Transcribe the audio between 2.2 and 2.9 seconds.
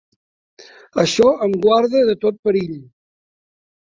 tot perill.